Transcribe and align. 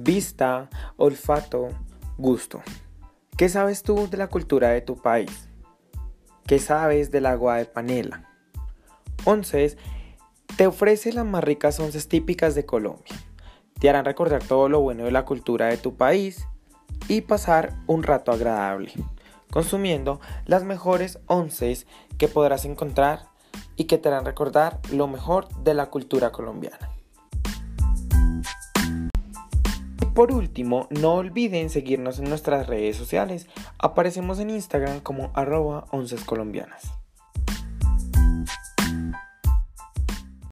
Vista, 0.00 0.70
olfato, 0.96 1.70
gusto. 2.18 2.62
¿Qué 3.36 3.48
sabes 3.48 3.82
tú 3.82 4.08
de 4.08 4.16
la 4.16 4.28
cultura 4.28 4.68
de 4.68 4.80
tu 4.80 4.94
país? 4.94 5.48
¿Qué 6.46 6.60
sabes 6.60 7.10
del 7.10 7.26
agua 7.26 7.56
de 7.56 7.64
panela? 7.64 8.30
Onces 9.24 9.76
te 10.56 10.68
ofrece 10.68 11.12
las 11.12 11.24
más 11.26 11.42
ricas 11.42 11.80
onces 11.80 12.06
típicas 12.06 12.54
de 12.54 12.64
Colombia. 12.64 13.12
Te 13.80 13.88
harán 13.88 14.04
recordar 14.04 14.40
todo 14.44 14.68
lo 14.68 14.80
bueno 14.80 15.02
de 15.02 15.10
la 15.10 15.24
cultura 15.24 15.66
de 15.66 15.78
tu 15.78 15.96
país 15.96 16.46
y 17.08 17.22
pasar 17.22 17.74
un 17.88 18.04
rato 18.04 18.30
agradable, 18.30 18.92
consumiendo 19.50 20.20
las 20.46 20.62
mejores 20.62 21.18
onces 21.26 21.88
que 22.18 22.28
podrás 22.28 22.64
encontrar 22.66 23.30
y 23.74 23.86
que 23.86 23.98
te 23.98 24.10
harán 24.10 24.24
recordar 24.24 24.78
lo 24.92 25.08
mejor 25.08 25.48
de 25.64 25.74
la 25.74 25.86
cultura 25.86 26.30
colombiana. 26.30 26.87
Por 30.18 30.32
último, 30.32 30.88
no 30.90 31.14
olviden 31.14 31.70
seguirnos 31.70 32.18
en 32.18 32.28
nuestras 32.28 32.66
redes 32.66 32.96
sociales. 32.96 33.46
Aparecemos 33.78 34.40
en 34.40 34.50
Instagram 34.50 34.98
como 34.98 35.30
arroba 35.32 35.86
onces 35.92 36.24
colombianas. 36.24 36.90